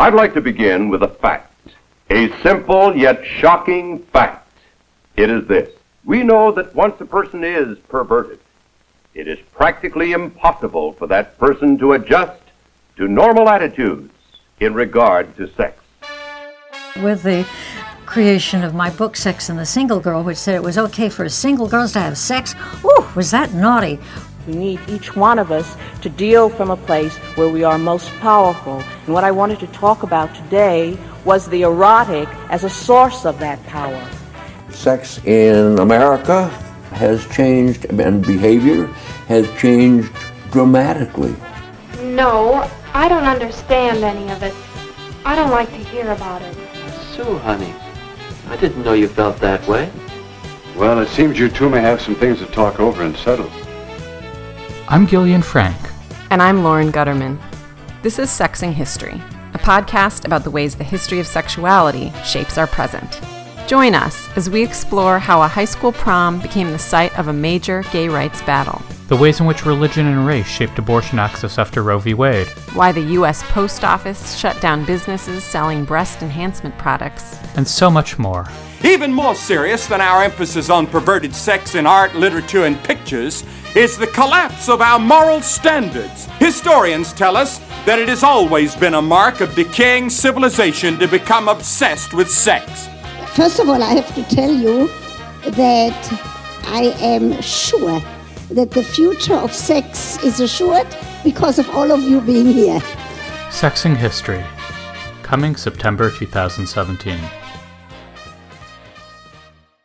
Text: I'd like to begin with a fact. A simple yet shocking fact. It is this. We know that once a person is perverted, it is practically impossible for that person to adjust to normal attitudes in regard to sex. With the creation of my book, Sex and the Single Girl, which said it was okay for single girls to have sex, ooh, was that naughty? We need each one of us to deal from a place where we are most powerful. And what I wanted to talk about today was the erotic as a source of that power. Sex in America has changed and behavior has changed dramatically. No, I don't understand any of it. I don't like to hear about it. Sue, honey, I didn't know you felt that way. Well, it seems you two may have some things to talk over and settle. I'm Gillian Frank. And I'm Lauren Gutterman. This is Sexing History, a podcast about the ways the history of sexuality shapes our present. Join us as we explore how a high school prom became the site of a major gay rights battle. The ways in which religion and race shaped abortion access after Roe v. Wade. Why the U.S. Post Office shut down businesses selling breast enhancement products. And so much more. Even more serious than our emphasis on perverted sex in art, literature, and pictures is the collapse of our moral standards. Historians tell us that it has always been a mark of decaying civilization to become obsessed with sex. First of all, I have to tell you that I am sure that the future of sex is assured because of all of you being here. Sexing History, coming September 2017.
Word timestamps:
I'd 0.00 0.14
like 0.14 0.32
to 0.32 0.40
begin 0.40 0.88
with 0.88 1.02
a 1.02 1.08
fact. 1.08 1.52
A 2.08 2.34
simple 2.42 2.96
yet 2.96 3.22
shocking 3.22 3.98
fact. 3.98 4.50
It 5.18 5.28
is 5.28 5.46
this. 5.46 5.68
We 6.06 6.22
know 6.22 6.50
that 6.52 6.74
once 6.74 6.98
a 7.02 7.04
person 7.04 7.44
is 7.44 7.78
perverted, 7.80 8.40
it 9.12 9.28
is 9.28 9.38
practically 9.54 10.12
impossible 10.12 10.94
for 10.94 11.06
that 11.08 11.36
person 11.36 11.76
to 11.80 11.92
adjust 11.92 12.40
to 12.96 13.08
normal 13.08 13.50
attitudes 13.50 14.10
in 14.60 14.72
regard 14.72 15.36
to 15.36 15.52
sex. 15.52 15.78
With 17.02 17.22
the 17.22 17.46
creation 18.06 18.64
of 18.64 18.72
my 18.74 18.88
book, 18.88 19.16
Sex 19.16 19.50
and 19.50 19.58
the 19.58 19.66
Single 19.66 20.00
Girl, 20.00 20.24
which 20.24 20.38
said 20.38 20.54
it 20.54 20.62
was 20.62 20.78
okay 20.78 21.10
for 21.10 21.28
single 21.28 21.68
girls 21.68 21.92
to 21.92 22.00
have 22.00 22.16
sex, 22.16 22.54
ooh, 22.82 23.06
was 23.14 23.30
that 23.32 23.52
naughty? 23.52 23.98
We 24.46 24.54
need 24.54 24.80
each 24.88 25.14
one 25.14 25.38
of 25.38 25.52
us 25.52 25.76
to 26.02 26.08
deal 26.08 26.48
from 26.48 26.70
a 26.70 26.76
place 26.76 27.14
where 27.36 27.48
we 27.48 27.62
are 27.62 27.78
most 27.78 28.08
powerful. 28.20 28.82
And 29.04 29.14
what 29.14 29.24
I 29.24 29.30
wanted 29.30 29.60
to 29.60 29.66
talk 29.68 30.02
about 30.02 30.34
today 30.34 30.96
was 31.24 31.48
the 31.48 31.62
erotic 31.62 32.28
as 32.48 32.64
a 32.64 32.70
source 32.70 33.26
of 33.26 33.38
that 33.40 33.64
power. 33.66 34.08
Sex 34.70 35.22
in 35.24 35.78
America 35.78 36.48
has 36.92 37.26
changed 37.28 37.84
and 37.86 38.26
behavior 38.26 38.86
has 39.28 39.50
changed 39.58 40.10
dramatically. 40.50 41.34
No, 42.02 42.68
I 42.94 43.08
don't 43.08 43.24
understand 43.24 44.02
any 44.02 44.30
of 44.32 44.42
it. 44.42 44.54
I 45.24 45.36
don't 45.36 45.50
like 45.50 45.68
to 45.70 45.76
hear 45.76 46.10
about 46.12 46.40
it. 46.42 46.56
Sue, 47.14 47.38
honey, 47.38 47.74
I 48.48 48.56
didn't 48.56 48.84
know 48.84 48.94
you 48.94 49.06
felt 49.06 49.36
that 49.38 49.66
way. 49.68 49.90
Well, 50.76 50.98
it 51.00 51.08
seems 51.08 51.38
you 51.38 51.50
two 51.50 51.68
may 51.68 51.80
have 51.80 52.00
some 52.00 52.14
things 52.14 52.38
to 52.38 52.46
talk 52.46 52.80
over 52.80 53.02
and 53.02 53.14
settle. 53.16 53.50
I'm 54.92 55.06
Gillian 55.06 55.40
Frank. 55.40 55.76
And 56.32 56.42
I'm 56.42 56.64
Lauren 56.64 56.90
Gutterman. 56.90 57.40
This 58.02 58.18
is 58.18 58.28
Sexing 58.28 58.72
History, 58.72 59.22
a 59.54 59.58
podcast 59.58 60.24
about 60.24 60.42
the 60.42 60.50
ways 60.50 60.74
the 60.74 60.82
history 60.82 61.20
of 61.20 61.28
sexuality 61.28 62.12
shapes 62.24 62.58
our 62.58 62.66
present. 62.66 63.20
Join 63.68 63.94
us 63.94 64.28
as 64.36 64.50
we 64.50 64.64
explore 64.64 65.20
how 65.20 65.42
a 65.42 65.46
high 65.46 65.64
school 65.64 65.92
prom 65.92 66.40
became 66.40 66.72
the 66.72 66.78
site 66.80 67.16
of 67.16 67.28
a 67.28 67.32
major 67.32 67.84
gay 67.92 68.08
rights 68.08 68.42
battle. 68.42 68.82
The 69.10 69.16
ways 69.16 69.40
in 69.40 69.46
which 69.46 69.66
religion 69.66 70.06
and 70.06 70.24
race 70.24 70.46
shaped 70.46 70.78
abortion 70.78 71.18
access 71.18 71.58
after 71.58 71.82
Roe 71.82 71.98
v. 71.98 72.14
Wade. 72.14 72.46
Why 72.74 72.92
the 72.92 73.00
U.S. 73.18 73.42
Post 73.48 73.82
Office 73.82 74.38
shut 74.38 74.60
down 74.60 74.84
businesses 74.84 75.42
selling 75.42 75.84
breast 75.84 76.22
enhancement 76.22 76.78
products. 76.78 77.36
And 77.56 77.66
so 77.66 77.90
much 77.90 78.20
more. 78.20 78.46
Even 78.84 79.12
more 79.12 79.34
serious 79.34 79.88
than 79.88 80.00
our 80.00 80.22
emphasis 80.22 80.70
on 80.70 80.86
perverted 80.86 81.34
sex 81.34 81.74
in 81.74 81.88
art, 81.88 82.14
literature, 82.14 82.66
and 82.66 82.80
pictures 82.84 83.44
is 83.74 83.98
the 83.98 84.06
collapse 84.06 84.68
of 84.68 84.80
our 84.80 85.00
moral 85.00 85.40
standards. 85.40 86.26
Historians 86.38 87.12
tell 87.12 87.36
us 87.36 87.58
that 87.86 87.98
it 87.98 88.08
has 88.08 88.22
always 88.22 88.76
been 88.76 88.94
a 88.94 89.02
mark 89.02 89.40
of 89.40 89.52
decaying 89.56 90.08
civilization 90.08 91.00
to 91.00 91.08
become 91.08 91.48
obsessed 91.48 92.14
with 92.14 92.30
sex. 92.30 92.86
First 93.34 93.58
of 93.58 93.68
all, 93.68 93.82
I 93.82 93.94
have 93.94 94.14
to 94.14 94.22
tell 94.32 94.54
you 94.54 94.86
that 95.50 95.98
I 96.68 96.94
am 97.00 97.42
sure 97.42 98.00
that 98.50 98.70
the 98.72 98.82
future 98.82 99.34
of 99.34 99.52
sex 99.52 100.22
is 100.24 100.40
assured 100.40 100.86
because 101.22 101.58
of 101.58 101.68
all 101.70 101.90
of 101.92 102.02
you 102.02 102.20
being 102.20 102.46
here. 102.46 102.80
Sexing 103.50 103.96
History, 103.96 104.44
coming 105.22 105.56
September 105.56 106.10
2017. 106.10 107.18